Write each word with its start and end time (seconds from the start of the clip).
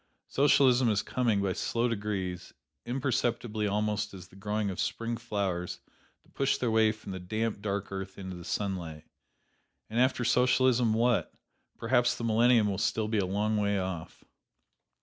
Socialism 0.29 0.89
is 0.89 1.03
coming, 1.03 1.43
by 1.43 1.53
slow 1.53 1.87
degrees, 1.87 2.55
imperceptibly 2.87 3.67
almost 3.67 4.15
as 4.15 4.29
the 4.29 4.35
growing 4.35 4.71
of 4.71 4.79
Spring 4.79 5.15
flowers 5.15 5.79
that 6.23 6.33
push 6.33 6.57
their 6.57 6.71
way 6.71 6.91
from 6.91 7.11
the 7.11 7.19
damp, 7.19 7.61
dark 7.61 7.91
earth 7.91 8.17
into 8.17 8.35
the 8.35 8.43
sunlight. 8.43 9.03
And 9.91 9.99
after 9.99 10.25
Socialism, 10.25 10.95
what? 10.95 11.31
Perhaps 11.77 12.17
the 12.17 12.23
millennium 12.23 12.67
will 12.67 12.79
still 12.79 13.07
be 13.09 13.19
a 13.19 13.27
long 13.27 13.57
way 13.57 13.77
off. 13.77 14.23